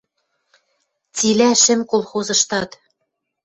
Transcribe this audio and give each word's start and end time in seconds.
Цилӓ 1.15 1.51
шӹм 1.63 1.81
колхозыштат 1.91 2.69